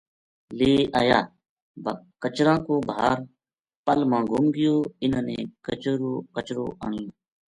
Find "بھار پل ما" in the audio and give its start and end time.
2.89-4.19